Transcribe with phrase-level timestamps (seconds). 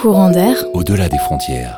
[0.00, 0.54] Courant d'air.
[0.74, 1.76] Au-delà des frontières.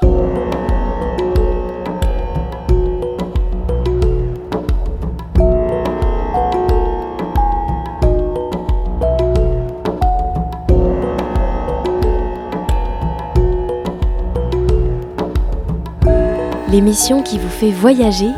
[16.71, 18.29] L'émission qui vous fait voyager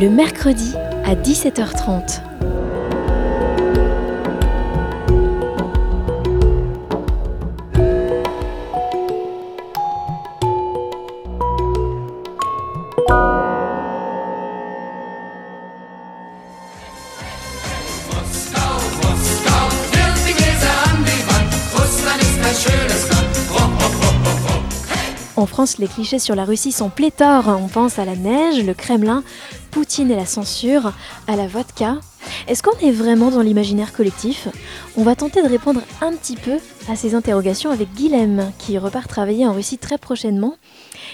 [0.00, 2.25] le mercredi à 17h30.
[25.78, 27.48] Les clichés sur la Russie sont pléthores.
[27.48, 29.22] On pense à la neige, le Kremlin,
[29.70, 30.94] Poutine et la censure,
[31.26, 31.98] à la vodka.
[32.48, 34.48] Est-ce qu'on est vraiment dans l'imaginaire collectif?
[34.96, 36.56] On va tenter de répondre un petit peu
[36.88, 40.56] à ces interrogations avec Guilhem, qui repart travailler en Russie très prochainement.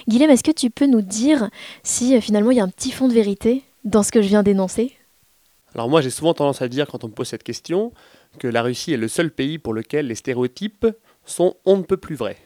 [0.08, 1.50] Guilhem, est-ce que tu peux nous dire
[1.82, 4.28] si euh, finalement il y a un petit fond de vérité dans ce que je
[4.28, 4.92] viens d'énoncer?
[5.74, 7.92] Alors moi j'ai souvent tendance à dire quand on me pose cette question
[8.38, 10.86] que la Russie est le seul pays pour lequel les stéréotypes
[11.24, 12.36] sont on ne peut plus vrais.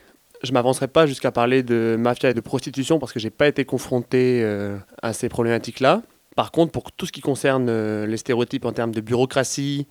[0.42, 3.64] Je m'avancerai pas jusqu'à parler de mafia et de prostitution parce que j'ai pas été
[3.64, 6.02] confronté euh, à ces problématiques-là.
[6.34, 9.86] Par contre, pour tout ce qui concerne euh, les stéréotypes en termes de bureaucratie,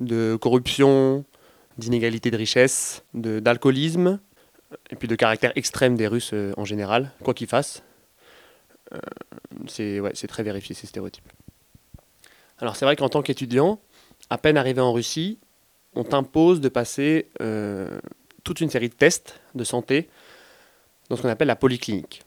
[0.00, 1.24] de corruption,
[1.78, 4.20] d'inégalité de richesse, d'alcoolisme,
[4.90, 7.82] et puis de caractère extrême des Russes euh, en général, quoi qu'ils fassent,
[8.92, 8.98] euh,
[9.66, 11.28] c'est très vérifié ces stéréotypes.
[12.58, 13.80] Alors c'est vrai qu'en tant qu'étudiant,
[14.30, 15.38] à peine arrivé en Russie,
[15.94, 18.00] on t'impose de passer euh,
[18.48, 20.08] toute une série de tests de santé
[21.10, 22.22] dans ce qu'on appelle la polyclinique.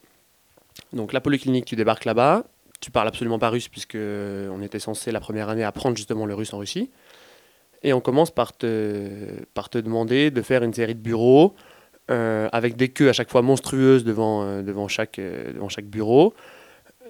[0.93, 2.45] Donc la polyclinique, tu débarques là-bas,
[2.79, 6.35] tu parles absolument pas russe puisque on était censé la première année apprendre justement le
[6.35, 6.91] russe en Russie.
[7.81, 9.17] Et on commence par te,
[9.55, 11.55] par te demander de faire une série de bureaux
[12.11, 15.85] euh, avec des queues à chaque fois monstrueuses devant, euh, devant, chaque, euh, devant chaque
[15.85, 16.35] bureau,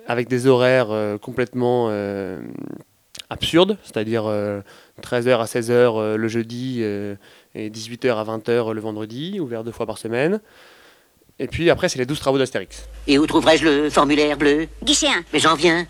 [0.08, 1.90] avec des horaires euh, complètement
[3.20, 4.24] euh, absurdes, c'est-à-dire
[5.02, 7.16] 13h à 16h le jeudi euh,
[7.56, 10.40] et 18h à 20h le vendredi, ouvert deux fois par semaine.
[11.40, 12.88] Et puis après, c'est les 12 travaux d'Astérix.
[13.08, 14.68] Et où trouverai-je le formulaire bleu?
[14.84, 15.12] Guichet 1.
[15.34, 15.88] Mais j'en viens.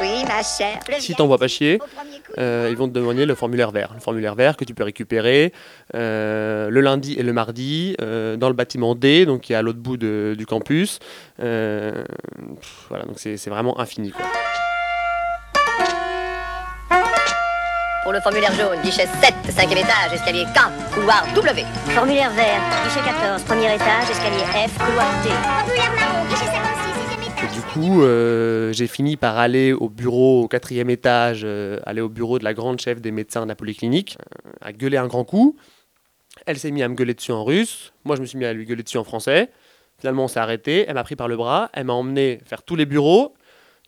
[0.00, 0.80] Oui, ma chère.
[0.98, 1.16] Si vient.
[1.16, 1.78] t'envoies pas chier,
[2.38, 3.92] euh, ils vont te demander le formulaire vert.
[3.94, 5.52] Le formulaire vert que tu peux récupérer
[5.94, 9.62] euh, le lundi et le mardi euh, dans le bâtiment D, donc qui est à
[9.62, 10.98] l'autre bout de- du campus.
[11.40, 12.04] Euh,
[12.60, 14.10] pff, voilà, donc c'est c'est vraiment infini.
[14.10, 14.24] quoi.
[18.08, 21.62] Pour le formulaire jaune, guichet 7, cinquième étage, escalier K, couloir W.
[21.90, 22.62] Formulaire vert.
[22.82, 23.42] Guichet 14.
[23.42, 24.08] Premier étage.
[24.10, 24.78] Escalier F.
[24.78, 25.28] Couloir D.
[25.28, 27.44] Formulaire marron, guichet 56, sixième étage.
[27.44, 32.00] Et du coup, euh, j'ai fini par aller au bureau au quatrième étage, euh, aller
[32.00, 34.16] au bureau de la grande chef des médecins de la polyclinique,
[34.46, 35.58] euh, à gueuler un grand coup.
[36.46, 37.92] Elle s'est mise à me gueuler dessus en russe.
[38.06, 39.50] Moi, je me suis mis à lui gueuler dessus en français.
[39.98, 40.86] Finalement, on s'est arrêté.
[40.88, 41.68] Elle m'a pris par le bras.
[41.74, 43.34] Elle m'a emmené faire tous les bureaux.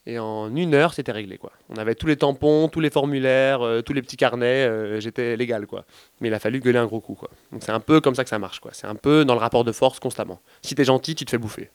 [0.06, 1.36] Et en une heure, c'était réglé.
[1.36, 1.52] Quoi.
[1.68, 4.66] On avait tous les tampons, tous les formulaires, euh, tous les petits carnets.
[4.66, 5.66] euh, J'étais légal.
[5.66, 5.84] Quoi.
[6.20, 7.14] Mais il a fallu gueuler un gros coup.
[7.14, 7.28] Quoi.
[7.52, 8.60] Donc c'est un peu comme ça que ça marche.
[8.60, 8.70] quoi.
[8.72, 10.40] C'est un peu dans le rapport de force constamment.
[10.62, 11.70] Si t'es gentil, tu te fais bouffer.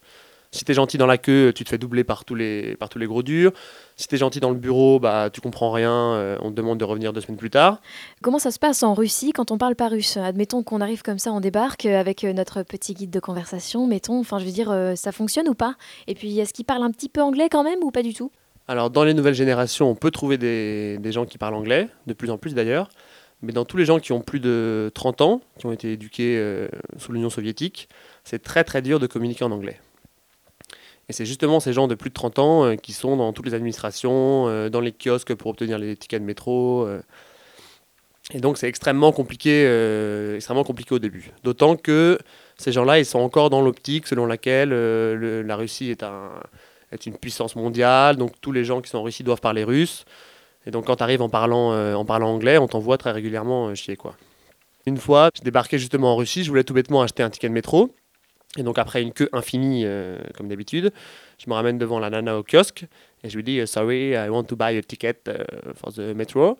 [0.55, 2.97] Si t'es gentil dans la queue, tu te fais doubler par tous les, par tous
[2.97, 3.51] les gros durs.
[3.97, 6.85] Si t'es gentil dans le bureau, bah, tu comprends rien, euh, on te demande de
[6.85, 7.81] revenir deux semaines plus tard.
[8.21, 10.15] Comment ça se passe en Russie quand on parle pas russe?
[10.15, 13.85] Admettons qu'on arrive comme ça, on débarque euh, avec euh, notre petit guide de conversation,
[13.85, 15.75] mettons, enfin je veux dire, euh, ça fonctionne ou pas?
[16.07, 18.31] Et puis est-ce qu'ils parlent un petit peu anglais quand même ou pas du tout?
[18.69, 22.13] Alors, dans les nouvelles générations, on peut trouver des, des gens qui parlent anglais, de
[22.13, 22.89] plus en plus d'ailleurs.
[23.41, 26.37] Mais dans tous les gens qui ont plus de 30 ans, qui ont été éduqués
[26.37, 26.67] euh,
[26.97, 27.89] sous l'Union soviétique,
[28.23, 29.79] c'est très très dur de communiquer en anglais.
[31.09, 33.45] Et c'est justement ces gens de plus de 30 ans euh, qui sont dans toutes
[33.45, 36.85] les administrations, euh, dans les kiosques pour obtenir les tickets de métro.
[36.87, 37.01] euh.
[38.33, 39.65] Et donc c'est extrêmement compliqué,
[40.35, 41.31] extrêmement compliqué au début.
[41.43, 42.17] D'autant que
[42.57, 46.31] ces gens-là, ils sont encore dans l'optique selon laquelle le- la Russie est, un,
[46.91, 50.05] est une puissance mondiale, donc tous les gens qui sont en Russie doivent parler russe.
[50.65, 53.95] Et donc quand tu arrives en parlant, en parlant anglais, on t'envoie très régulièrement chier.
[53.95, 54.15] Quoi.
[54.87, 57.53] Une fois, je débarquais justement en Russie, je voulais tout bêtement acheter un ticket de
[57.53, 57.93] métro.
[58.57, 60.91] Et donc après une queue infinie, euh, comme d'habitude,
[61.37, 62.85] je me ramène devant la nana au kiosque
[63.23, 66.15] et je lui dis, euh, sorry, I want to buy a ticket uh, for the
[66.15, 66.57] metro.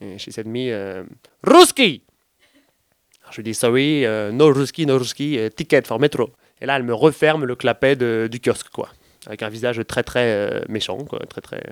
[0.00, 1.04] Et she said me, uh,
[1.42, 2.02] Ruski!
[3.30, 6.30] Je lui dis, sorry, no Ruski, no Ruski, ticket for metro.
[6.60, 7.96] Et là, elle me referme le clapet
[8.28, 8.88] du kiosque, quoi.
[9.26, 11.18] Avec un visage très, très euh, méchant, quoi.
[11.28, 11.62] Très, très...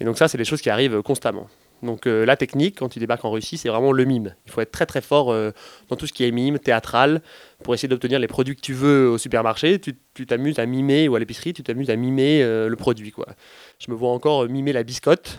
[0.00, 1.48] Et donc ça, c'est des choses qui arrivent constamment.
[1.82, 4.34] Donc euh, la technique, quand tu débarques en Russie, c'est vraiment le mime.
[4.46, 5.50] Il faut être très très fort euh,
[5.88, 7.22] dans tout ce qui est mime, théâtral,
[7.64, 9.80] pour essayer d'obtenir les produits que tu veux au supermarché.
[9.80, 13.10] Tu t'amuses à mimer, ou à l'épicerie, tu t'amuses à mimer euh, le produit.
[13.10, 13.26] quoi.
[13.80, 15.38] Je me vois encore mimer la biscotte.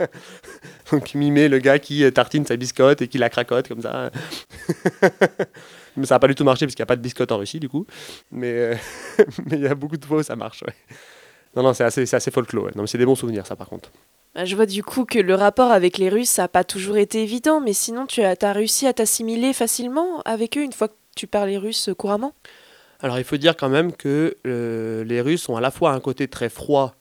[0.90, 4.10] Donc mimer le gars qui tartine sa biscotte et qui la cracote comme ça.
[5.96, 7.38] Mais ça n'a pas du tout marché parce qu'il n'y a pas de biscotte en
[7.38, 7.86] Russie, du coup.
[8.32, 8.78] Mais
[9.50, 10.64] il y a beaucoup de fois où ça marche.
[11.54, 12.70] Non, non, c'est assez, assez folklore.
[12.74, 13.92] Non, mais c'est des bons souvenirs, ça, par contre.
[14.34, 17.22] Bah, Je vois du coup que le rapport avec les Russes, n'a pas toujours été
[17.22, 21.26] évident, mais sinon tu as, réussi à t'assimiler facilement avec eux une fois que tu
[21.26, 22.32] parlais russe couramment?
[23.00, 26.00] Alors, il faut dire quand même que euh, les Russes ont à la fois un
[26.00, 26.94] côté très froid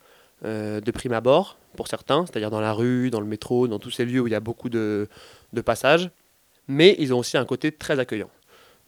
[0.44, 3.92] euh, de prime abord, pour certains, c'est-à-dire dans la rue, dans le métro, dans tous
[3.92, 5.08] ces lieux où il y a beaucoup de,
[5.54, 6.10] de passages,
[6.68, 8.30] mais ils ont aussi un côté très accueillant.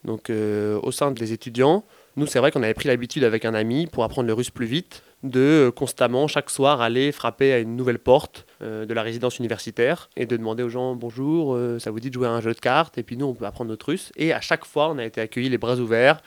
[0.04, 1.84] Donc, euh, au sein des étudiants,
[2.16, 4.66] nous, c'est vrai qu'on avait pris l'habitude avec un ami, pour apprendre le russe plus
[4.66, 9.02] vite, de euh, constamment, chaque soir, aller frapper à une nouvelle porte euh, de la
[9.02, 12.30] résidence universitaire et de demander aux gens bonjour, euh, ça vous dit de jouer à
[12.30, 14.12] un jeu de cartes, et puis nous, on peut apprendre notre russe.
[14.16, 16.20] Et à chaque fois, on a été accueillis les bras ouverts,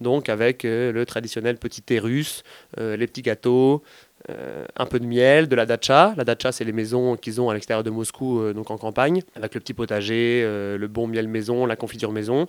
[0.00, 2.42] donc avec le traditionnel petit thé russe,
[2.76, 3.84] les petits gâteaux,
[4.28, 6.14] un peu de miel, de la datcha.
[6.16, 9.54] La datcha, c'est les maisons qu'ils ont à l'extérieur de Moscou, donc en campagne, avec
[9.54, 12.48] le petit potager, le bon miel maison, la confiture maison.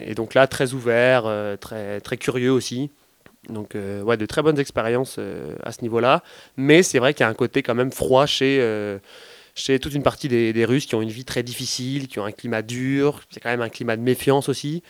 [0.00, 1.24] Et donc là, très ouvert,
[1.60, 2.90] très, très curieux aussi.
[3.48, 6.22] Donc, euh, ouais, de très bonnes expériences euh, à ce niveau-là.
[6.56, 8.98] Mais c'est vrai qu'il y a un côté quand même froid chez, euh,
[9.54, 12.24] chez toute une partie des, des Russes qui ont une vie très difficile, qui ont
[12.24, 13.22] un climat dur.
[13.30, 14.82] C'est quand même un climat de méfiance aussi.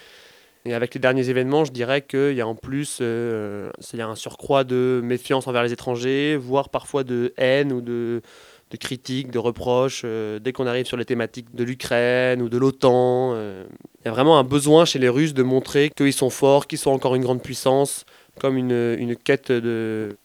[0.64, 4.02] Et avec les derniers événements, je dirais qu'il y a en plus euh, il y
[4.02, 8.22] a un surcroît de méfiance envers les étrangers, voire parfois de haine ou de,
[8.70, 10.04] de critiques, de reproches.
[10.04, 14.38] dès qu'on arrive sur les thématiques de l'Ukraine ou de l'OTAN, il y a vraiment
[14.38, 17.42] un besoin chez les Russes de montrer qu'ils sont forts, qu'ils sont encore une grande
[17.42, 18.04] puissance,
[18.38, 20.16] comme une, une quête de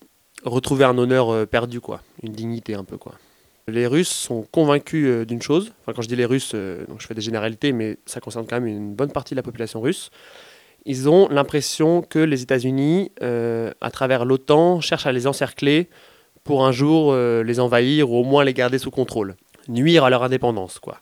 [0.46, 2.98] retrouver un honneur euh, perdu, quoi, une dignité un peu.
[2.98, 3.14] quoi.
[3.68, 7.14] Les Russes sont convaincus euh, d'une chose, quand je dis les Russes, euh, je fais
[7.14, 10.10] des généralités, mais ça concerne quand même une bonne partie de la population russe.
[10.86, 15.88] Ils ont l'impression que les États-Unis, à travers l'OTAN, cherchent à les encercler
[16.44, 19.38] pour un jour les envahir ou au moins les garder sous contrôle,
[19.70, 20.80] nuire à leur indépendance.
[20.80, 21.00] quoi.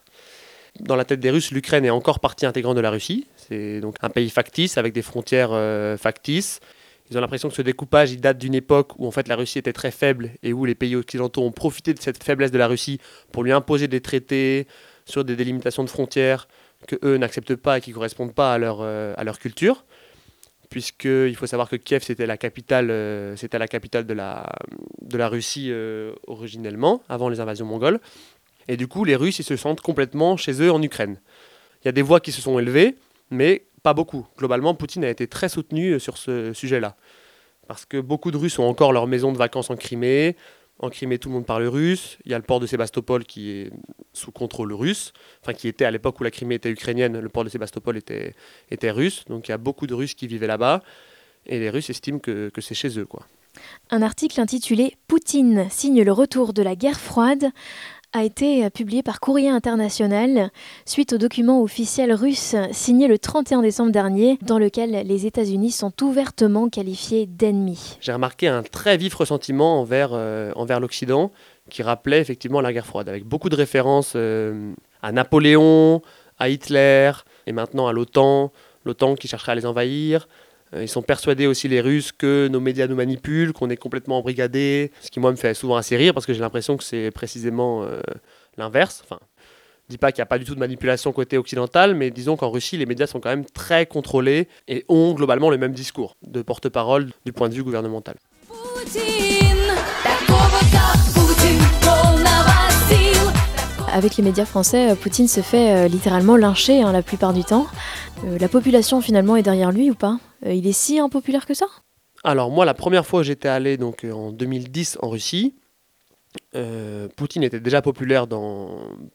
[0.78, 3.26] Dans la tête des Russes, l'Ukraine est encore partie intégrante de la Russie.
[3.36, 5.50] C'est donc un pays factice avec des frontières
[5.98, 6.60] factices.
[7.12, 9.58] Ils ont l'impression que ce découpage il date d'une époque où en fait la Russie
[9.58, 12.66] était très faible et où les pays occidentaux ont profité de cette faiblesse de la
[12.66, 13.00] Russie
[13.32, 14.66] pour lui imposer des traités
[15.04, 16.48] sur des délimitations de frontières
[16.86, 19.84] que eux n'acceptent pas et qui correspondent pas à leur, euh, à leur culture.
[20.70, 24.50] Puisqu'il faut savoir que Kiev c'était la capitale, euh, c'était la capitale de la,
[25.02, 28.00] de la Russie euh, originellement, avant les invasions mongoles.
[28.68, 31.20] Et du coup, les Russes ils se sentent complètement chez eux en Ukraine.
[31.82, 32.96] Il y a des voix qui se sont élevées,
[33.28, 34.26] mais pas beaucoup.
[34.38, 36.96] Globalement, Poutine a été très soutenu euh, sur ce sujet-là.
[37.68, 40.36] Parce que beaucoup de Russes ont encore leur maison de vacances en Crimée.
[40.78, 42.18] En Crimée, tout le monde parle russe.
[42.24, 43.70] Il y a le port de Sébastopol qui est
[44.12, 45.12] sous contrôle russe.
[45.40, 48.34] Enfin, qui était à l'époque où la Crimée était ukrainienne, le port de Sébastopol était,
[48.90, 49.24] russe.
[49.28, 50.82] Donc il y a beaucoup de Russes qui vivaient là-bas.
[51.46, 53.06] Et les Russes estiment que, que c'est chez eux.
[53.06, 53.26] Quoi.
[53.90, 57.50] Un article intitulé Poutine signe le retour de la guerre froide
[58.12, 60.50] a été publié par Courrier International
[60.84, 65.92] suite au document officiel russe signé le 31 décembre dernier dans lequel les États-Unis sont
[66.02, 67.96] ouvertement qualifiés d'ennemis.
[68.00, 71.32] J'ai remarqué un très vif ressentiment envers, euh, l'Occident
[71.70, 74.72] qui rappelait effectivement la guerre froide, avec beaucoup de références euh,
[75.02, 76.02] à Napoléon,
[76.38, 77.12] à Hitler
[77.46, 78.52] et maintenant à l'OTAN,
[78.84, 80.28] l'OTAN qui chercherait à les envahir.
[80.74, 84.18] Euh, Ils sont persuadés aussi, les Russes, que nos médias nous manipulent, qu'on est complètement
[84.18, 87.10] embrigadés, ce qui, moi, me fait souvent assez rire parce que j'ai l'impression que c'est
[87.10, 88.00] précisément euh,
[88.56, 89.02] l'inverse.
[89.04, 89.18] Enfin,
[89.88, 92.36] je dis pas qu'il n'y a pas du tout de manipulation côté occidental, mais disons
[92.36, 96.16] qu'en Russie, les médias sont quand même très contrôlés et ont globalement le même discours
[96.22, 98.16] de porte-parole du point de vue gouvernemental.
[103.94, 107.66] Avec les médias français, euh, Poutine se fait littéralement lyncher hein, la plupart du temps.
[108.24, 110.18] Euh, la population finalement est derrière lui ou pas?
[110.44, 111.66] Il est si impopulaire que ça?
[112.24, 115.54] Alors moi, la première fois où j'étais allé donc euh, en 2010 en Russie,
[116.54, 118.26] euh, Poutine était déjà populaire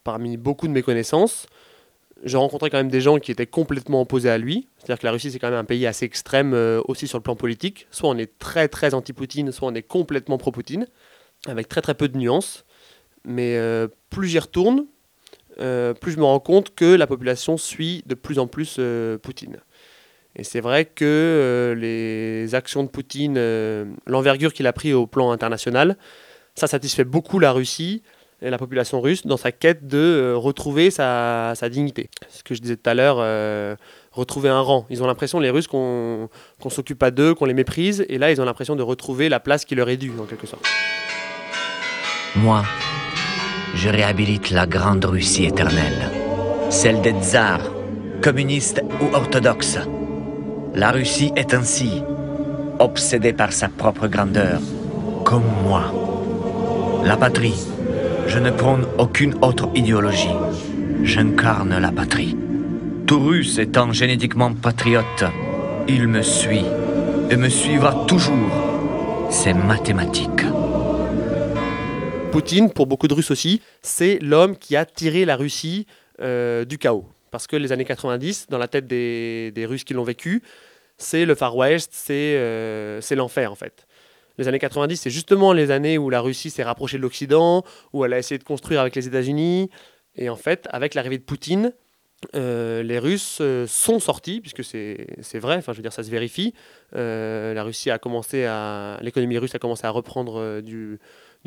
[0.04, 1.48] parmi beaucoup de mes connaissances.
[2.24, 4.68] Je rencontrais quand même des gens qui étaient complètement opposés à lui.
[4.78, 7.24] C'est-à-dire que la Russie, c'est quand même un pays assez extrême euh, aussi sur le
[7.24, 7.88] plan politique.
[7.92, 10.88] Soit on est très très anti-Poutine, soit on est complètement pro-Poutine,
[11.48, 12.66] avec très très peu de nuances.
[13.24, 14.86] Mais euh, plus j'y retourne,
[15.60, 19.18] euh, plus je me rends compte que la population suit de plus en plus euh,
[19.18, 19.58] Poutine.
[20.38, 25.08] Et c'est vrai que euh, les actions de Poutine, euh, l'envergure qu'il a pris au
[25.08, 25.98] plan international,
[26.54, 28.04] ça satisfait beaucoup la Russie
[28.44, 32.12] et la population russe dans sa quête de euh, retrouver sa, dignité.
[32.30, 33.18] Ce que je disais tout à l'heure,
[34.12, 34.86] retrouver un rang.
[34.92, 36.30] Ils ont l'impression, les Russes, qu'on
[36.62, 39.40] qu'on s'occupe pas d'eux, qu'on les méprise, et là, ils ont l'impression de retrouver la
[39.40, 40.68] place qui leur est due, en quelque sorte.
[42.36, 42.64] Moi,
[43.74, 46.12] je réhabilite la grande Russie éternelle,
[46.70, 47.72] celle des tsars,
[48.22, 49.80] communistes ou orthodoxes.
[50.78, 52.04] La Russie est ainsi,
[52.78, 54.62] obsédée par sa propre grandeur,
[55.26, 55.92] comme moi.
[57.04, 57.56] La patrie,
[58.28, 60.36] je ne prône aucune autre idéologie.
[61.02, 62.38] J'incarne la patrie.
[63.08, 65.24] Tout russe étant génétiquement patriote,
[65.88, 66.66] il me suit
[67.32, 69.28] et me suivra toujours.
[69.32, 70.46] C'est mathématique.
[72.32, 75.88] Poutine, pour beaucoup de Russes aussi, c'est l'homme qui a tiré la Russie
[76.22, 77.08] euh, du chaos.
[77.38, 80.42] Parce que les années 90, dans la tête des, des Russes qui l'ont vécu,
[80.98, 83.86] c'est le Far West, c'est euh, l'enfer en fait.
[84.40, 87.64] Les années 90, c'est justement les années où la Russie s'est rapprochée de l'Occident,
[87.94, 89.70] où elle a essayé de construire avec les États-Unis.
[90.16, 91.74] Et en fait, avec l'arrivée de Poutine,
[92.36, 96.10] euh, les Russes euh, sont sortis, puisque c'est vrai, enfin je veux dire, ça se
[96.10, 96.56] vérifie.
[96.96, 98.98] Euh, la Russie a commencé à.
[99.04, 100.98] L'économie russe a commencé à reprendre du,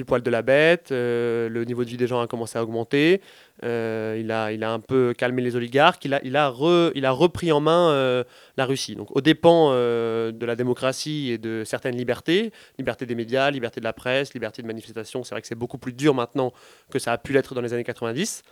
[0.00, 2.62] du poil de la bête, euh, le niveau de vie des gens a commencé à
[2.62, 3.20] augmenter,
[3.64, 6.90] euh, il, a, il a un peu calmé les oligarques, il a, il a, re-
[6.94, 8.24] il a repris en main euh,
[8.56, 8.96] la Russie.
[8.96, 13.84] Donc aux dépens de la démocratie et de certaines libertés, liberté des médias, liberté de
[13.84, 16.52] la presse, liberté de manifestation, c'est vrai que c'est beaucoup plus dur maintenant
[16.90, 18.42] que ça a pu l'être dans les années 90.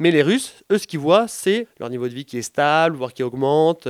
[0.00, 2.96] Mais les Russes, eux, ce qu'ils voient, c'est leur niveau de vie qui est stable,
[2.96, 3.86] voire qui augmente.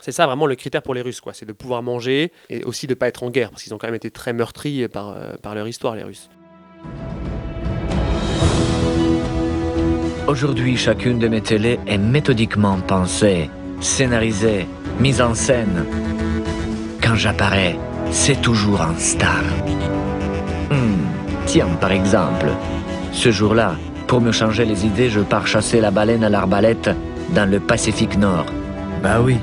[0.00, 1.32] C'est ça vraiment le critère pour les Russes, quoi.
[1.34, 3.78] C'est de pouvoir manger et aussi de ne pas être en guerre, parce qu'ils ont
[3.78, 6.28] quand même été très meurtris par, euh, par leur histoire, les Russes.
[10.26, 14.66] Aujourd'hui, chacune de mes télés est méthodiquement pensée, scénarisée,
[14.98, 15.84] mise en scène.
[17.02, 17.76] Quand j'apparais,
[18.10, 19.42] c'est toujours en star.
[20.70, 21.02] Hmm,
[21.46, 22.46] Tiens, par exemple,
[23.12, 26.90] ce jour-là, pour me changer les idées, je pars chasser la baleine à l'arbalète
[27.34, 28.46] dans le Pacifique Nord.
[29.02, 29.36] Bah oui,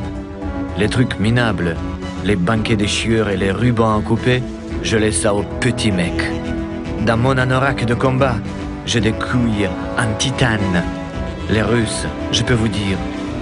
[0.80, 1.76] les trucs minables,
[2.24, 4.42] les banquets de chieurs et les rubans à couper,
[4.82, 6.24] je laisse ça aux petits mecs.
[7.06, 8.36] Dans mon anorak de combat,
[8.86, 9.68] j'ai des couilles
[9.98, 10.82] en titane.
[11.50, 12.98] Les Russes, je peux vous dire,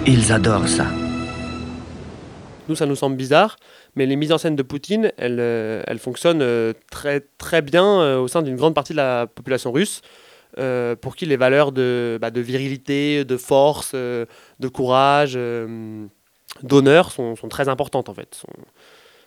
[0.08, 0.88] ils adorent ça.
[2.70, 3.58] Nous, ça nous semble bizarre,
[3.96, 8.20] mais les mises en scène de Poutine, elles, euh, fonctionnent euh, très, très bien euh,
[8.20, 10.02] au sein d'une grande partie de la population russe,
[11.02, 15.38] pour qui les valeurs de, bah, virilité, de force, de courage,
[16.64, 18.44] d'honneur sont, sont très importantes en fait.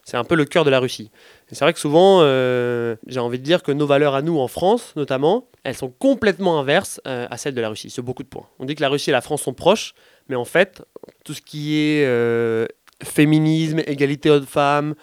[0.05, 1.11] C'est un peu le cœur de la Russie.
[1.49, 4.49] C'est vrai que souvent, euh, j'ai envie de dire que nos valeurs à nous, en
[4.49, 8.29] France notamment, elles sont complètement inverses euh, à celles de la Russie, sur beaucoup de
[8.29, 8.47] points.
[8.59, 9.95] On dit que la Russie et la France sont proches,
[10.29, 10.83] mais en fait,
[11.25, 12.67] tout ce qui est euh,
[13.03, 14.95] féminisme, égalité homme-femme,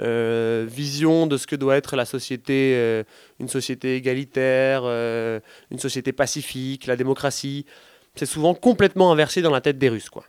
[0.00, 3.02] euh, vision de ce que doit être la société,
[3.40, 7.66] une société égalitaire, une société pacifique, la démocratie,
[8.14, 10.10] c'est souvent complètement inversé dans la tête des Russes.
[10.10, 10.24] Quoi.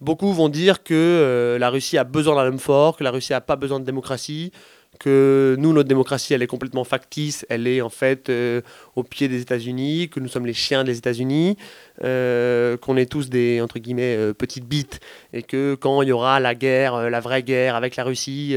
[0.00, 3.32] Beaucoup vont dire que euh, la Russie a besoin d'un homme fort, que la Russie
[3.32, 4.52] n'a pas besoin de démocratie,
[4.98, 8.60] que nous, notre démocratie, elle est complètement factice, elle est en fait euh,
[8.96, 11.56] au pied des États-Unis, que nous sommes les chiens des États-Unis,
[12.02, 15.00] euh, qu'on est tous des entre guillemets euh, petites bites,
[15.32, 18.56] et que quand il y aura la guerre, la vraie guerre avec la Russie,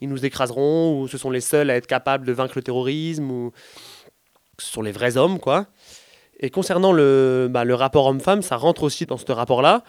[0.00, 3.30] ils nous écraseront, ou ce sont les seuls à être capables de vaincre le terrorisme,
[3.30, 3.52] ou
[4.58, 5.66] ce sont les vrais hommes, quoi.
[6.40, 9.82] Et concernant le, bah, le rapport homme-femme, ça rentre aussi dans ce rapport-là,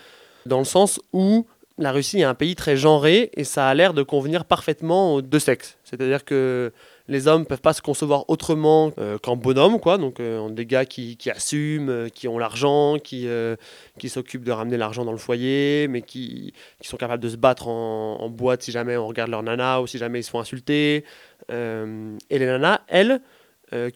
[0.46, 1.46] dans le sens où
[1.80, 5.22] la Russie est un pays très genré et ça a l'air de convenir parfaitement aux
[5.22, 5.78] deux sexes.
[5.86, 6.74] C'est-à-dire que
[7.08, 9.98] les hommes peuvent pas se concevoir autrement euh, qu'en bonhomme, quoi.
[9.98, 13.28] Donc, euh, des gars qui, qui assument, euh, qui ont l'argent, qui,
[13.98, 17.38] qui s'occupent de ramener l'argent dans le foyer, mais qui, qui sont capables de se
[17.38, 20.30] battre en, en boîte si jamais on regarde leur nana ou si jamais ils se
[20.30, 21.04] font insulter.
[21.50, 23.22] Et les nanas, elles,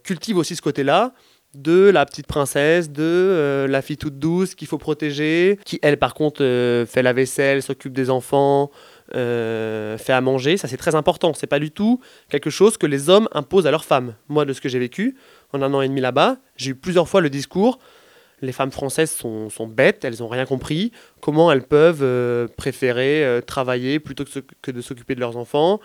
[0.04, 1.14] cultivent aussi ce côté-là
[1.56, 5.98] de la petite princesse, de euh, la fille toute douce qu'il faut protéger, qui elle
[5.98, 8.72] par contre euh, fait la vaisselle, s'occupe des enfants,
[9.16, 10.58] euh, fait à manger.
[10.58, 11.34] Ça c'est très important.
[11.34, 14.16] C'est pas du tout quelque chose que les hommes imposent à leurs femmes.
[14.30, 15.16] Moi de ce que j'ai vécu
[15.52, 17.80] en un an et demi là-bas, j'ai eu plusieurs fois le discours.
[18.42, 20.92] Les femmes françaises sont, bêtes, elles n'ont rien compris.
[21.22, 24.26] Comment elles peuvent préférer travailler plutôt
[24.62, 25.80] que de s'occuper de leurs enfants?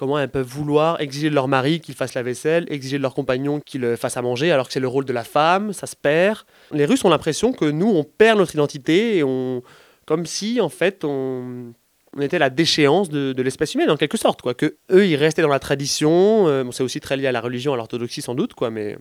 [0.00, 3.12] Comment elles peuvent vouloir exiger de leur mari qu'il fasse la vaisselle, exiger de leur
[3.12, 5.86] compagnon qu'il euh, fasse à manger, alors que c'est le rôle de la femme, ça
[5.86, 6.38] se perd.
[6.72, 9.60] Les Russes ont l'impression que nous, on perd notre identité on,
[10.06, 11.74] comme si, en fait, on,
[12.16, 14.40] on était la déchéance de, de l'espèce humaine, en quelque sorte.
[14.40, 14.54] Quoi.
[14.54, 16.48] Que eux, ils restaient dans la tradition.
[16.48, 18.96] euh, bon, c'est aussi très lié à la religion, à l'orthodoxie sans doute, quoi, mais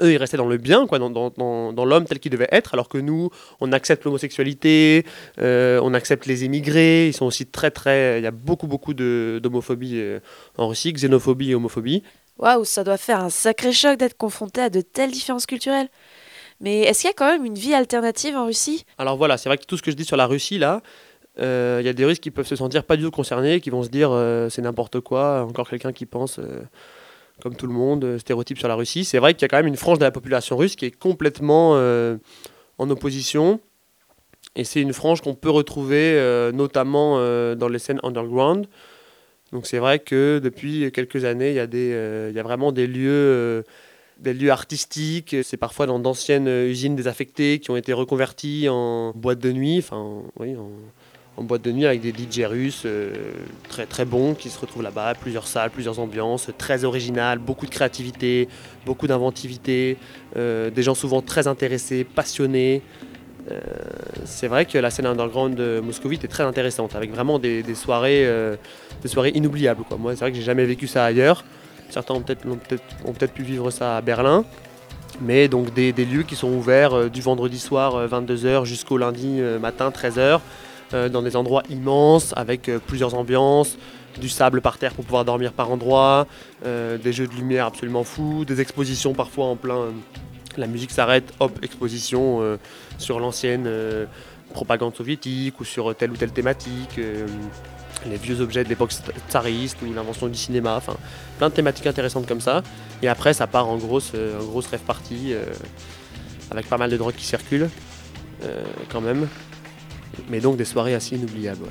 [0.00, 2.48] eux, ils restaient dans le bien, quoi, dans, dans, dans, dans l'homme tel qu'il devait
[2.52, 3.30] être, alors que nous,
[3.60, 5.04] on accepte l'homosexualité,
[5.38, 8.20] euh, on accepte les immigrés, ils sont aussi très, très...
[8.20, 10.20] Il y a beaucoup, beaucoup d'homophobie euh,
[10.58, 12.02] en Russie, xénophobie et homophobie.
[12.38, 15.88] Waouh, ça doit faire un sacré choc d'être confronté à de telles différences culturelles.
[16.60, 18.84] Mais est-ce qu'il y a quand même une vie alternative en Russie?
[18.96, 20.80] Alors voilà, c'est vrai que tout ce que je dis sur la Russie, là,
[21.40, 23.70] euh, il y a des Russes qui peuvent se sentir pas du tout concernés, qui
[23.70, 26.38] vont se dire euh, c'est n'importe quoi, encore quelqu'un qui pense
[27.42, 29.04] comme tout le monde, euh, stéréotype sur la Russie.
[29.04, 30.96] C'est vrai qu'il y a quand même une frange de la population russe qui est
[30.96, 32.16] complètement euh,
[32.78, 33.60] en opposition.
[34.54, 37.16] Et c'est une frange qu'on peut retrouver euh, notamment
[37.56, 38.66] dans les scènes underground.
[39.50, 43.64] Donc c'est vrai que depuis quelques années, il y, a y a vraiment des lieux,
[44.18, 45.36] des lieux artistiques.
[45.42, 50.22] C'est parfois dans d'anciennes usines désaffectées qui ont été reconverties en boîtes de nuit, enfin,
[50.38, 50.70] oui, en,
[51.36, 53.32] en boîte de nuit avec des DJ russes euh,
[53.68, 55.14] très, très bons qui se retrouvent là-bas.
[55.14, 58.48] Plusieurs salles, plusieurs ambiances, très originales, beaucoup de créativité,
[58.84, 59.96] beaucoup d'inventivité,
[60.36, 62.82] euh, des gens souvent très intéressés, passionnés.
[63.50, 63.60] Euh,
[64.24, 68.28] c'est vrai que la scène underground de Moscovite est très intéressante, avec vraiment des, soirées,
[69.00, 69.82] des soirées inoubliables.
[69.98, 71.44] Moi, c'est vrai que j'ai jamais vécu ça ailleurs.
[71.88, 74.44] Certains ont peut-être peut pu vivre ça à Berlin.
[75.20, 79.90] Mais donc des, des lieux qui sont ouverts du vendredi soir 22h jusqu'au lundi matin
[79.90, 80.40] 13h,
[80.92, 83.78] dans des endroits immenses, avec plusieurs ambiances,
[84.20, 86.26] du sable par terre pour pouvoir dormir par endroits,
[86.64, 89.88] des jeux de lumière absolument fous, des expositions parfois en plein
[90.56, 92.56] la musique s'arrête, hop, exposition euh,
[92.98, 94.06] sur l'ancienne euh,
[94.52, 97.26] propagande soviétique ou sur telle ou telle thématique, euh,
[98.06, 98.92] les vieux objets de l'époque
[99.28, 100.96] tsariste ou l'invention du cinéma, enfin
[101.38, 102.62] plein de thématiques intéressantes comme ça.
[103.02, 105.34] Et après, ça part en grosse, grosse rêve partie
[106.50, 107.68] avec pas mal de drogues qui circulent
[108.90, 109.28] quand même.
[110.28, 111.64] Mais donc des soirées assez inoubliables.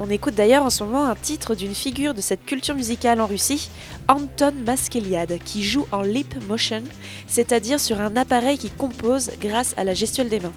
[0.00, 3.26] On écoute d'ailleurs en ce moment un titre d'une figure de cette culture musicale en
[3.26, 3.68] Russie,
[4.06, 6.84] Anton Maskeliad, qui joue en lip motion,
[7.26, 10.52] c'est-à-dire sur un appareil qui compose grâce à la gestuelle des mains.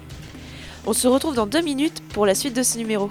[0.86, 3.08] On se retrouve dans deux minutes pour la suite de ce numéro.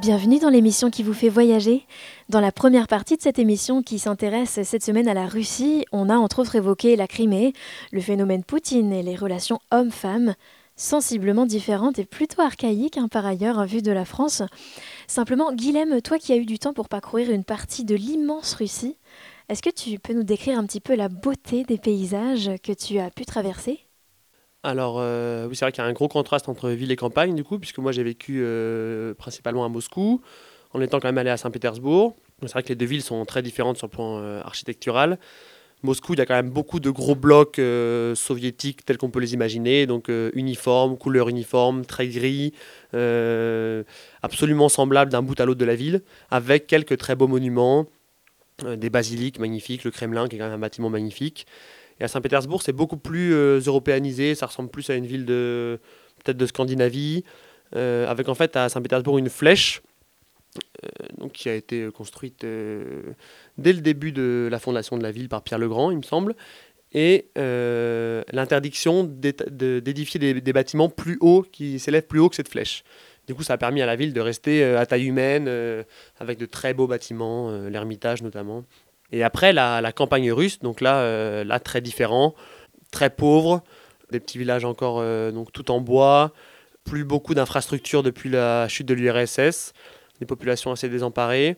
[0.00, 1.86] Bienvenue dans l'émission qui vous fait voyager.
[2.30, 6.08] Dans la première partie de cette émission qui s'intéresse cette semaine à la Russie, on
[6.08, 7.52] a entre autres évoqué la Crimée,
[7.92, 10.34] le phénomène Poutine et les relations hommes-femmes,
[10.76, 14.42] sensiblement différentes et plutôt archaïques hein, par ailleurs vu de la France.
[15.06, 18.96] Simplement, Guilhem, toi qui as eu du temps pour parcourir une partie de l'immense Russie,
[19.50, 22.98] est-ce que tu peux nous décrire un petit peu la beauté des paysages que tu
[22.98, 23.80] as pu traverser?
[24.62, 27.34] Alors, euh, oui, c'est vrai qu'il y a un gros contraste entre ville et campagne,
[27.34, 30.20] du coup, puisque moi j'ai vécu euh, principalement à Moscou,
[30.72, 32.16] en étant quand même allé à Saint-Pétersbourg.
[32.42, 35.18] C'est vrai que les deux villes sont très différentes sur le plan euh, architectural.
[35.82, 37.60] Moscou, il y a quand même beaucoup de gros blocs
[38.14, 42.52] soviétiques tels qu'on peut les imaginer, donc uniformes, couleur uniforme, très gris,
[44.22, 47.88] absolument semblables d'un bout à l'autre de la ville, avec quelques très beaux monuments,
[48.64, 51.48] des basiliques magnifiques, le Kremlin qui est quand même un bâtiment magnifique.
[52.02, 55.78] Et à Saint-Pétersbourg, c'est beaucoup plus euh, européanisé, ça ressemble plus à une ville de
[56.24, 57.22] peut-être de Scandinavie,
[57.76, 59.82] euh, avec en fait à Saint-Pétersbourg une flèche
[60.84, 60.88] euh,
[61.18, 65.42] donc, qui a été construite dès le début de la fondation de la ville par
[65.42, 66.34] Pierre le Grand, il me semble,
[66.92, 72.82] et l'interdiction d'édifier des, des, bâtiments plus hauts, qui s'élèvent plus haut que cette flèche.
[73.28, 75.48] Du coup, ça a permis à la ville de rester à taille humaine,
[76.18, 78.64] avec de très beaux bâtiments, l'Ermitage notamment.
[79.12, 82.34] Et après, la, campagne russe, donc là, euh, là, très différent,
[82.90, 83.62] très pauvre,
[84.10, 86.32] des petits villages encore euh, donc tout en bois,
[86.84, 89.74] plus beaucoup d'infrastructures depuis la chute de l'URSS,
[90.18, 91.56] des populations assez désemparées.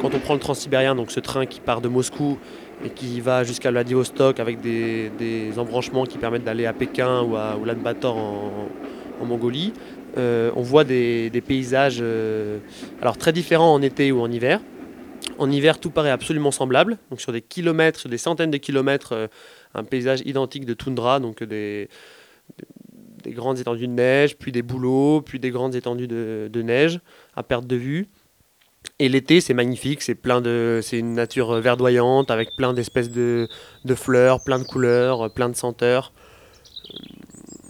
[0.00, 2.38] Quand on prend le transsibérien, donc ce train qui part de Moscou
[2.84, 5.10] et qui va jusqu'à Vladivostok avec des,
[5.56, 8.68] embranchements qui permettent d'aller à Pékin ou à Ulaanbaatar en,
[9.20, 9.72] en Mongolie,
[10.16, 12.58] euh, on voit des, paysages euh,
[13.02, 14.60] alors très différents en été ou en hiver.
[15.38, 16.98] En hiver, tout paraît absolument semblable.
[17.10, 19.26] Donc sur des kilomètres, sur des centaines de kilomètres, euh,
[19.74, 21.88] un paysage identique de toundra, donc des,
[23.26, 27.00] grandes étendues de neige, puis des bouleaux, puis des grandes étendues de, neige
[27.34, 28.08] à perte de vue.
[28.98, 33.48] Et l'été, c'est magnifique, c'est plein de, c'est une nature verdoyante avec plein d'espèces de,
[33.94, 36.12] fleurs, plein de couleurs, plein de senteurs.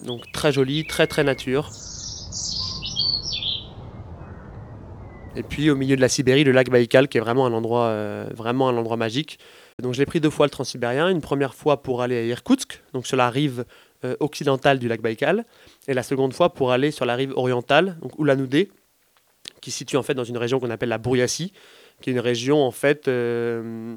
[0.04, 1.72] Donc très joli, très très nature.
[5.36, 7.88] Et puis au milieu de la Sibérie, le lac Baïkal, qui est vraiment un endroit,
[7.88, 9.38] euh, vraiment un endroit magique.
[9.82, 13.06] Donc j'ai pris deux fois le transsibérien, une première fois pour aller à Irkoutsk, donc
[13.06, 13.66] sur la rive
[14.04, 15.44] euh, occidentale du lac Baïkal,
[15.88, 18.68] et la seconde fois pour aller sur la rive orientale, donc Ulan-Ude,
[19.60, 21.52] qui se situe en fait dans une région qu'on appelle la Bouriassie,
[22.00, 23.94] qui est une région en fait euh,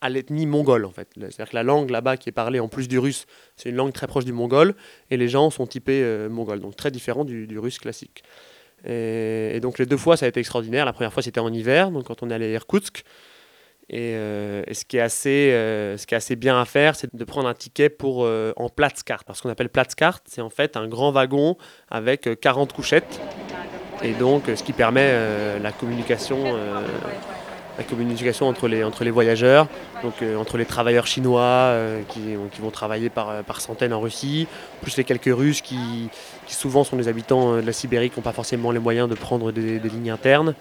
[0.00, 1.08] à l'ethnie mongole en fait.
[1.16, 3.92] C'est-à-dire que la langue là-bas qui est parlée en plus du russe, c'est une langue
[3.92, 4.74] très proche du mongol,
[5.12, 8.24] et les gens sont typés mongols, donc très différent du, russe classique.
[8.86, 10.84] Et, donc les deux fois ça a été extraordinaire.
[10.84, 13.04] La première fois c'était en hiver, donc quand on est allé à Irkoutsk.
[13.90, 15.50] Et, euh, ce, qui est assez,
[15.98, 18.20] ce qui est assez bien à faire, c'est de prendre un ticket pour,
[18.56, 19.24] en Platzkart.
[19.24, 21.56] Parce qu'on appelle Platzkart, c'est en fait un grand wagon
[21.90, 23.20] avec 40 couchettes
[24.04, 26.82] et donc ce qui permet euh, la communication euh,
[27.78, 29.66] la communication entre les, entre les voyageurs,
[30.02, 31.74] donc euh, entre les travailleurs chinois
[32.08, 32.20] qui,
[32.52, 34.46] qui, vont travailler par, par centaines en Russie,
[34.82, 36.08] plus les quelques Russes qui,
[36.46, 39.14] qui souvent sont des habitants de la Sibérie qui n'ont pas forcément les moyens de
[39.14, 40.54] prendre des, lignes internes.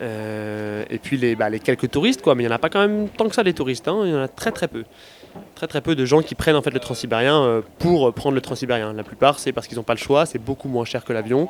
[0.00, 2.80] et puis les, bah, les, quelques touristes, quoi, mais il n'y en a pas quand
[2.80, 4.84] même tant que ça des touristes, hein, il y en a très très peu.
[5.54, 8.94] Très très peu de gens qui prennent en fait le transsibérien pour prendre le transsibérien.
[8.94, 11.48] La plupart c'est parce qu'ils n'ont pas le choix, c'est beaucoup moins cher que l'avion.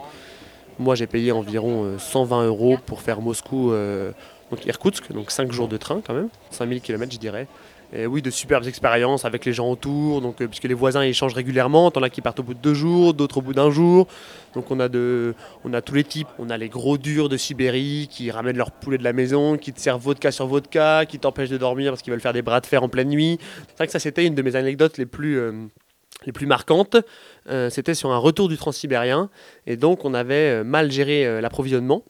[0.78, 4.12] Moi, j'ai payé environ 120 euh, euros pour faire Moscou, euh,
[4.50, 7.46] donc Irkoutsk, donc 5 jours de train quand même, 5000 km je dirais.
[7.92, 11.14] Et oui, de superbes expériences avec les gens autour, donc, euh, puisque les voisins ils
[11.14, 11.90] changent régulièrement.
[11.90, 14.08] T'en as qui partent au bout de deux jours, d'autres au bout d'un jour.
[14.54, 15.34] Donc on a, de,
[15.64, 16.28] on a tous les types.
[16.38, 19.72] On a les gros durs de Sibérie qui ramènent leur poulet de la maison, qui
[19.72, 22.60] te servent vodka sur vodka, qui t'empêchent de dormir parce qu'ils veulent faire des bras
[22.60, 23.38] de fer en pleine nuit.
[23.68, 25.40] C'est vrai que ça, c'était une de mes anecdotes les plus
[26.26, 26.96] les plus marquantes,
[27.48, 29.30] euh, c'était sur un retour du transsibérien.
[29.66, 32.02] Et donc, on avait euh, mal géré euh, l'approvisionnement.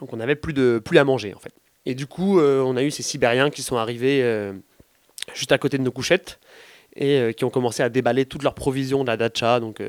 [0.00, 1.52] Donc, on n'avait plus, de, plus à manger, en fait.
[1.86, 4.24] Et du coup, on a eu ces Sibériens qui sont arrivés
[5.34, 6.40] juste à côté de nos couchettes
[6.96, 9.60] et qui ont commencé à déballer toutes leurs provisions de la dacha.
[9.60, 9.82] Donc,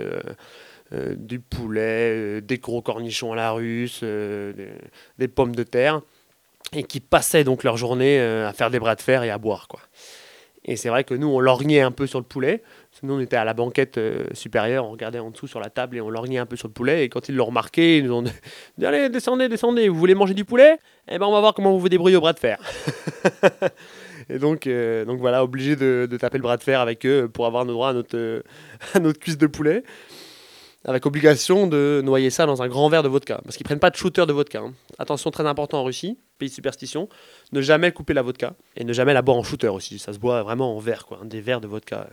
[0.92, 6.02] du poulet, des gros cornichons à la russe, des, pommes de terre.
[6.74, 9.70] Et qui passaient donc leur journée à faire des bras de fer et à boire,
[9.70, 9.80] quoi.
[10.66, 12.64] Et c'est vrai que nous, on lorgnait un peu sur le poulet.
[13.04, 15.98] Nous, on était à la banquette euh, supérieure, on regardait en dessous sur la table
[15.98, 17.04] et on lorgnait un peu sur le poulet.
[17.04, 18.32] Et quand ils l'ont remarqué, ils nous ont dit
[18.86, 20.78] Allez, descendez, descendez, vous voulez manger du poulet?
[21.08, 22.58] Eh ben, on va voir comment vous vous débrouillez au bras de fer.
[24.30, 27.46] et donc, euh, donc voilà, obligé de, taper le bras de fer avec eux pour
[27.46, 28.44] avoir nos droits à notre,
[28.94, 29.84] à notre cuisse de poulet
[30.88, 33.42] avec obligation de noyer ça dans un grand verre de vodka.
[33.44, 34.60] Parce qu'ils prennent pas de shooter de vodka.
[34.60, 34.74] Hein.
[35.00, 37.10] Attention, très important en Russie, pays de superstition,
[37.52, 39.98] ne jamais couper la vodka et ne jamais la boire en shooter aussi.
[39.98, 42.08] Ça se boit vraiment en verre, quoi, des verres de vodka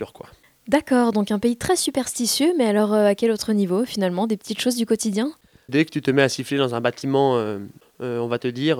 [0.00, 0.26] euh, quoi.
[0.68, 4.36] D'accord, donc un pays très superstitieux, mais alors euh, à quel autre niveau finalement Des
[4.36, 5.32] petites choses du quotidien?
[5.68, 7.58] Dès que tu te mets à siffler dans un bâtiment, euh,
[8.00, 8.78] on va te dire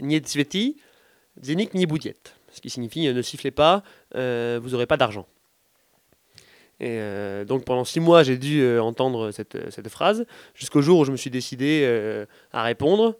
[0.00, 0.76] Niet sveti,
[1.42, 1.86] zenik ni.
[2.52, 3.82] Ce qui signifie ne sifflez pas,
[4.14, 5.26] vous n'aurez pas d'argent.
[6.80, 11.00] Et euh, donc pendant six mois, j'ai dû euh, entendre cette, cette, phrase, jusqu'au jour
[11.00, 13.16] où je me suis décidé euh, à répondre.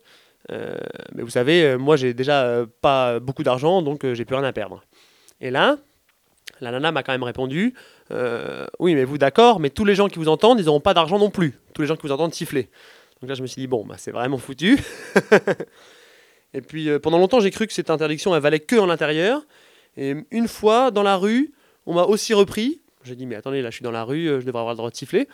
[0.48, 4.82] mais vous savez, moi j'ai déjà pas beaucoup d'argent, donc j'ai plus rien à perdre.
[5.40, 5.76] Et là,
[6.60, 7.74] la nana m'a quand même répondu
[8.78, 11.18] Oui, mais vous d'accord, mais tous les gens qui vous entendent, ils n'auront pas d'argent
[11.18, 11.58] non plus.
[11.74, 12.68] Tous les gens qui vous entendent siffler.
[13.20, 14.78] Donc là, je me suis dit Bon, bah, c'est vraiment foutu.
[16.54, 19.42] et puis pendant longtemps, j'ai cru que cette interdiction, elle valait que en l'intérieur.
[19.96, 21.52] Et une fois, dans la rue,
[21.86, 24.40] on m'a aussi repris j'ai dit, mais attendez, là je suis dans la rue, euh,
[24.40, 25.28] je devrais avoir le droit de siffler.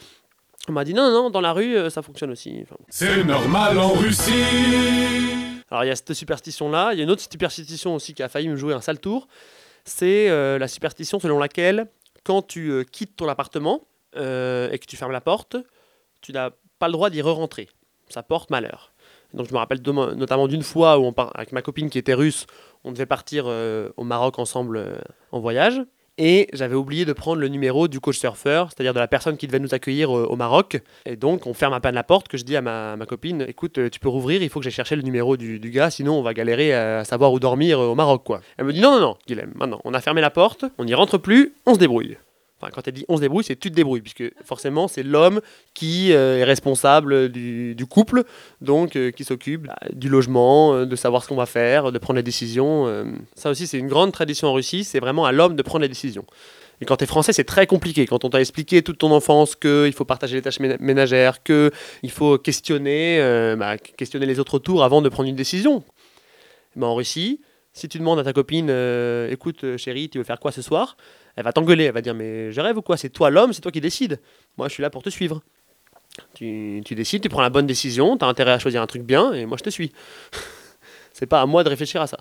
[0.68, 2.64] On m'a dit, non, non, dans la rue, euh, ça fonctionne aussi.
[2.88, 4.32] C'est normal en Russie
[5.70, 8.28] Alors il y a cette superstition-là, il y a une autre superstition aussi qui a
[8.28, 9.26] failli me jouer un sale tour.
[9.86, 11.86] C'est euh, la superstition selon laquelle,
[12.24, 15.56] quand tu quittes ton appartement et que tu fermes la porte,
[16.22, 17.68] tu n'as pas le droit d'y re-rentrer.
[18.08, 18.94] Ça porte malheur.
[19.34, 22.46] Donc je me rappelle notamment d'une fois où on avec ma copine qui était russe,
[22.82, 25.82] on devait partir au Maroc ensemble en voyage.
[26.18, 29.46] Et j'avais oublié de prendre le numéro du coach surfeur, c'est-à-dire de la personne qui
[29.46, 30.80] devait nous accueillir euh, au, Maroc.
[31.04, 33.78] Et donc, on ferme à peine la porte, que je dis à ma, copine, écoute,
[33.78, 36.22] euh, tu peux rouvrir, il faut que j'aille chercher le numéro du, gars, sinon on
[36.22, 38.40] va galérer à, savoir où dormir euh, au Maroc, quoi.
[38.56, 40.94] Elle me dit, non, non, non, Guilhem, maintenant, on a fermé la porte, on n'y
[40.94, 42.16] rentre plus, on se débrouille.
[42.60, 45.40] Quand elle dit on se débrouille, c'est tu te débrouilles, puisque forcément, c'est l'homme
[45.74, 48.24] qui est responsable du, couple,
[48.60, 52.22] donc qui s'occupe bah, du logement, de savoir ce qu'on va faire, de prendre les
[52.22, 53.04] décisions.
[53.34, 55.88] ça aussi, c'est une grande tradition en Russie, c'est vraiment à l'homme de prendre les
[55.88, 56.24] décisions.
[56.80, 58.06] Et quand tu es français, c'est très compliqué.
[58.06, 62.38] Quand on t'a expliqué toute ton enfance qu'il faut partager les tâches ménagères, qu'il faut
[62.38, 63.18] questionner,
[63.58, 65.84] bah, questionner les autres autour avant de prendre une décision.
[66.80, 67.40] en Russie,
[67.76, 70.62] si tu demandes à ta copine, euh, écoute euh, chérie, tu veux faire quoi ce
[70.62, 70.96] soir?
[71.36, 72.96] Elle va t'engueuler, elle va dire mais je rêve ou quoi?
[72.96, 74.20] C'est toi l'homme, c'est toi qui décides.
[74.56, 75.42] Moi je suis là pour te suivre.
[76.34, 79.02] Tu, tu, décides, tu prends la bonne décision, tu as intérêt à choisir un truc
[79.02, 79.92] bien, et moi je te suis.
[81.12, 82.18] c'est pas à moi de réfléchir à ça.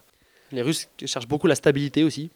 [0.51, 2.29] Les Russes cherchent beaucoup la stabilité aussi.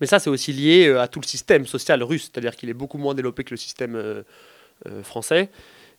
[0.00, 2.74] Mais ça, c'est aussi lié euh, à tout le système social russe, c'est-à-dire qu'il est
[2.74, 4.22] beaucoup moins développé que le système euh,
[4.88, 5.50] euh, français.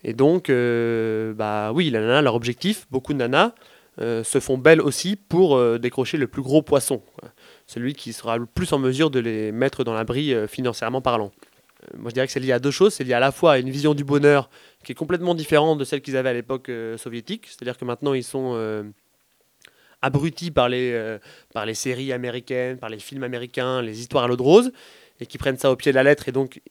[0.03, 3.53] Et donc, bah oui, les nanas, leur objectif, beaucoup de nanas,
[3.99, 7.03] se font belles aussi pour décrocher le plus gros poisson,
[7.71, 11.31] celui qui sera le plus en mesure de les mettre dans l'abri financièrement parlant.
[11.97, 12.93] moi, je dirais que c'est lié à deux choses.
[12.93, 14.49] C'est lié à la fois à une vision du bonheur
[14.83, 18.23] qui est complètement différente de celle qu'ils avaient à l'époque soviétique, c'est-à-dire que maintenant, ils
[18.23, 18.55] sont
[20.01, 21.19] abrutis par les, euh,
[21.53, 24.71] par les séries américaines, par les films américains, les histoires à l'eau de rose,
[25.19, 26.27] et qui prennent ça au pied de la lettre.
[26.27, 26.61] Et donc,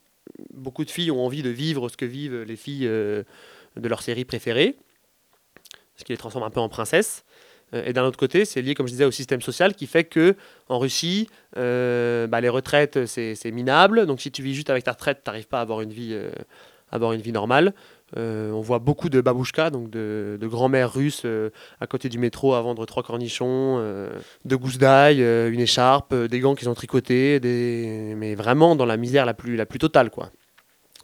[0.53, 3.23] beaucoup de filles ont envie de vivre ce que vivent les filles euh,
[3.77, 4.77] de leur série préférée,
[5.97, 7.25] ce qui les transforme un peu en princesses.
[7.75, 10.05] Euh, et d'un autre côté, c'est lié, comme je disais, au système social qui fait
[10.05, 10.37] que
[10.69, 14.07] en Russie, bah, les retraites, c'est minable.
[14.07, 16.17] Donc si tu vis juste avec ta retraite, tu n'arrives pas à avoir une vie,
[16.91, 17.75] avoir une vie normale.
[18.17, 22.55] Euh, on voit beaucoup de babouchkas, donc de, grand-mères russes euh, à côté du métro
[22.55, 24.11] à vendre trois cornichons, euh,
[24.45, 27.41] de gousses d'ail, une écharpe, des gants qu'ils ont tricotés,
[28.17, 30.11] mais vraiment dans la misère la plus, la plus totale.
[30.11, 30.31] quoi.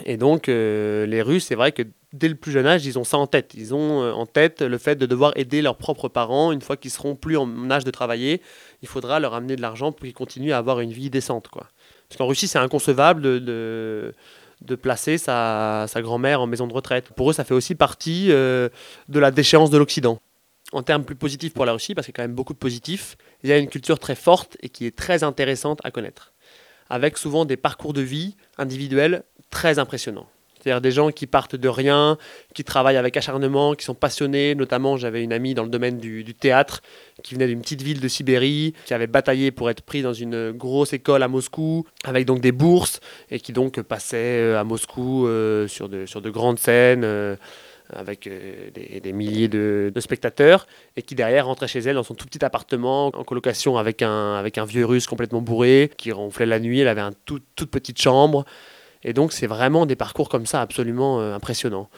[0.04, 1.82] Et donc les Russes, c'est vrai que
[2.12, 3.52] dès le plus jeune âge, ils ont ça en tête.
[3.54, 6.52] Ils ont en tête le fait de devoir aider leurs propres parents.
[6.52, 8.42] Une fois qu'ils seront plus en âge de travailler,
[8.82, 11.48] il faudra leur amener de l'argent pour qu'ils continuent à avoir une vie décente.
[11.48, 11.66] Quoi.
[12.08, 14.12] Parce qu'en Russie, c'est inconcevable de
[14.62, 17.10] de placer sa, grand-mère en maison de retraite.
[17.14, 18.68] Pour eux, ça fait aussi partie euh,
[19.08, 20.20] de la déchéance de l'Occident.
[20.72, 22.58] En termes plus positifs pour la Russie, parce qu'il y a quand même beaucoup de
[22.58, 26.32] positifs, il y a une culture très forte et qui est très intéressante à connaître,
[26.90, 30.28] avec souvent des parcours de vie individuels très impressionnants.
[30.66, 32.18] C'est-à-dire des gens qui partent de rien,
[32.52, 34.56] qui travaillent avec acharnement, qui sont passionnés.
[34.56, 36.82] Notamment, j'avais une amie dans le domaine du, théâtre
[37.22, 40.50] qui venait d'une petite ville de Sibérie, qui avait bataillé pour être pris dans une
[40.50, 42.98] grosse école à Moscou, avec donc des bourses,
[43.30, 47.04] et qui donc passait euh, à Moscou euh, sur, de, grandes scènes.
[47.04, 47.36] Euh,
[47.94, 52.44] avec des, milliers de, spectateurs, et qui derrière rentrait chez elle dans son tout petit
[52.44, 56.80] appartement en colocation avec un, avec un vieux russe complètement bourré, qui ronflait la nuit,
[56.80, 58.44] elle avait une toute petite chambre,
[59.06, 61.88] et donc, c'est vraiment des parcours comme ça absolument euh, impressionnants.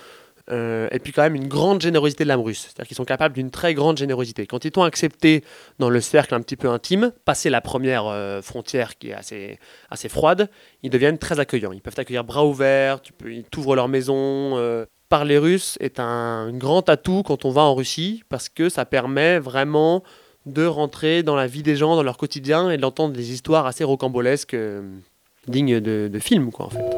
[0.50, 2.66] Euh, et puis quand même une grande générosité de l'âme russe.
[2.68, 4.46] C'est-à-dire qu'ils sont capables d'une très grande générosité.
[4.46, 5.42] Quand ils t'ont accepté
[5.78, 10.08] dans le cercle un petit peu intime, passer la première euh, frontière qui est assez,
[10.08, 10.50] froide,
[10.82, 11.72] ils deviennent très accueillants.
[11.72, 14.86] Ils peuvent t'accueillir bras ouverts, ils t'ouvrent leur maison.
[15.08, 19.38] parler russe est un grand atout quand on va en Russie parce que ça permet
[19.38, 20.02] vraiment
[20.44, 23.84] de rentrer dans la vie des gens, dans leur quotidien et d'entendre des histoires assez
[23.84, 24.56] rocambolesques
[25.48, 26.97] digne de, de film, quoi, en fait.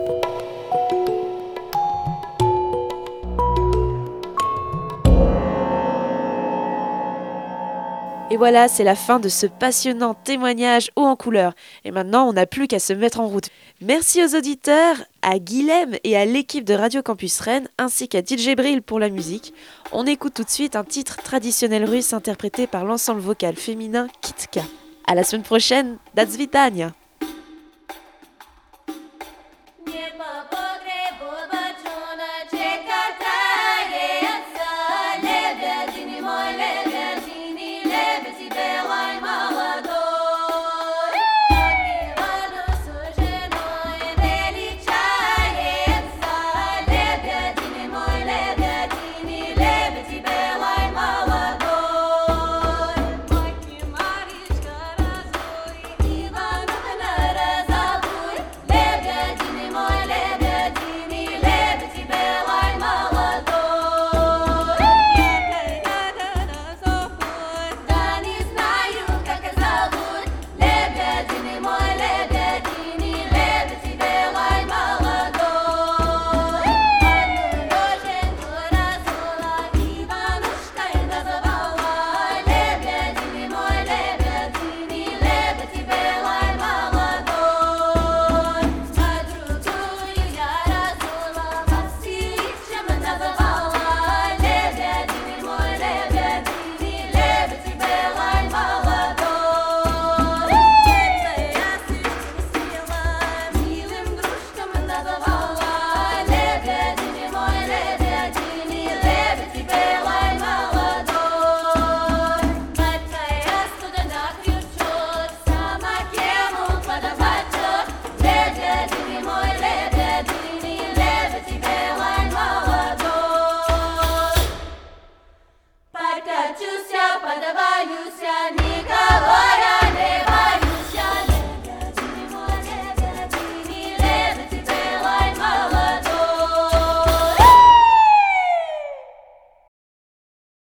[8.32, 11.52] Et voilà, c'est la fin de ce passionnant témoignage haut en couleur.
[11.84, 13.48] Et maintenant, on n'a plus qu'à se mettre en route.
[13.80, 18.54] Merci aux auditeurs, à Guilhem et à l'équipe de Radio Campus Rennes, ainsi qu'à DJ
[18.56, 19.52] Brill pour la musique.
[19.90, 24.62] On écoute tout de suite un titre traditionnel russe interprété par l'ensemble vocal féminin Kitka.
[25.08, 26.92] À la semaine prochaine, Datsvitania